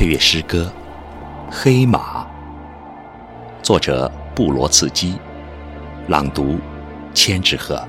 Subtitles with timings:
[0.00, 0.72] 配乐诗歌
[1.54, 2.22] 《黑马》，
[3.62, 5.18] 作者布罗茨基，
[6.08, 6.58] 朗读
[7.12, 7.86] 千纸鹤。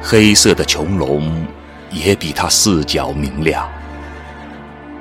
[0.00, 1.44] 黑色的穹隆
[1.90, 3.68] 也比它四角明亮，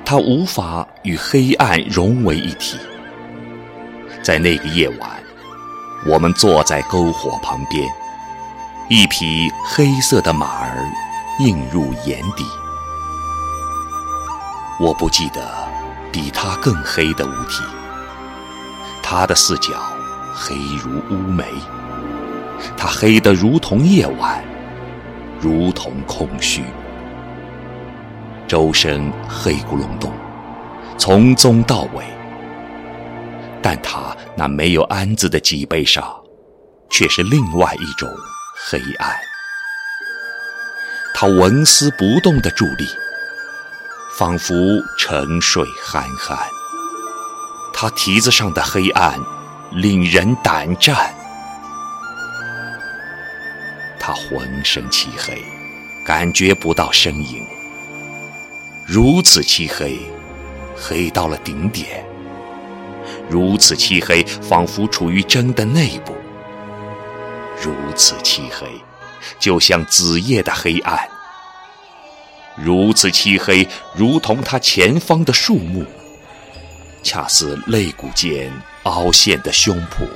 [0.04, 2.80] 它无法与黑暗融为一体。
[4.24, 5.08] 在那个夜晚，
[6.08, 7.88] 我们坐在篝火旁边，
[8.90, 10.84] 一匹黑色的马儿
[11.38, 12.44] 映入眼底。
[14.82, 15.40] 我不记得
[16.12, 17.64] 比它更黑的物体，
[19.04, 19.80] 它的四角
[20.34, 21.46] 黑如乌梅，
[22.76, 24.44] 它黑得如同夜晚，
[25.40, 26.64] 如同空虚，
[28.48, 30.12] 周身黑咕隆咚，
[30.98, 32.04] 从宗到尾。
[33.62, 36.12] 但它那没有鞍子的脊背上，
[36.90, 38.10] 却是另外一种
[38.68, 39.16] 黑暗。
[41.14, 42.88] 它纹丝不动的伫立。
[44.22, 44.54] 仿佛
[45.00, 46.38] 沉睡酣酣，
[47.74, 49.20] 他蹄子上的黑暗
[49.72, 51.12] 令人胆战。
[54.00, 55.44] 他浑身漆黑，
[56.06, 57.44] 感觉不到身影。
[58.86, 59.98] 如此漆黑，
[60.78, 61.88] 黑到了顶点；
[63.28, 66.14] 如此漆黑，仿佛处于针的内部；
[67.60, 68.68] 如此漆黑，
[69.40, 71.10] 就像子夜的黑暗。
[72.64, 75.84] 如此漆黑，如同他前方的树木，
[77.02, 78.52] 恰似肋骨间
[78.84, 80.08] 凹陷的胸脯，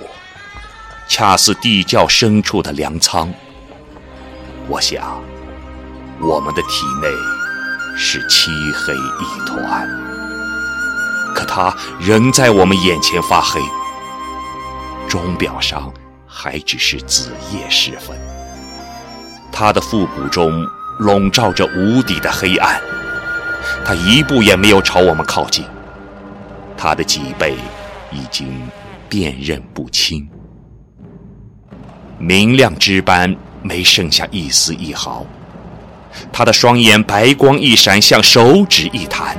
[1.07, 3.33] 恰似地窖深处的粮仓。
[4.67, 5.19] 我想，
[6.21, 7.07] 我们的体内
[7.97, 9.89] 是漆黑一团，
[11.33, 13.59] 可它仍在我们眼前发黑。
[15.09, 15.91] 钟表上
[16.27, 18.15] 还只是子夜时分，
[19.51, 20.63] 它的腹骨中。
[20.99, 22.79] 笼罩着无底的黑暗，
[23.83, 25.65] 他一步也没有朝我们靠近。
[26.77, 27.55] 他的脊背
[28.11, 28.69] 已经
[29.09, 30.27] 辨认不清，
[32.17, 35.25] 明亮之斑没剩下一丝一毫。
[36.31, 39.35] 他的双眼白光一闪，像手指一弹，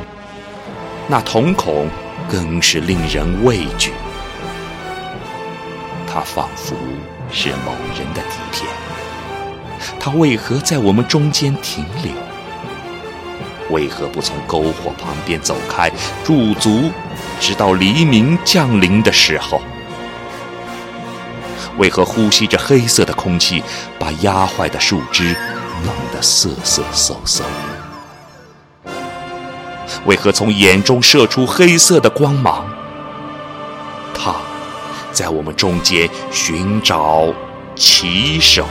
[1.08, 1.88] 那瞳孔
[2.28, 3.92] 更是令人畏惧。
[6.06, 6.74] 他仿佛
[7.32, 8.66] 是某人的底片。
[9.98, 12.12] 他为何在我们中间停留？
[13.70, 15.90] 为何不从篝火旁边走开，
[16.22, 16.90] 驻足，
[17.40, 19.60] 直到黎明降临的时候？
[21.76, 23.62] 为何呼吸着黑色的空气，
[23.98, 25.36] 把压坏的树枝
[25.84, 27.42] 弄得瑟瑟嗖嗖？
[30.04, 32.64] 为何从眼中射出黑色的光芒？
[34.14, 34.36] 他，
[35.12, 37.26] 在我们中间寻找
[37.74, 38.64] 骑手。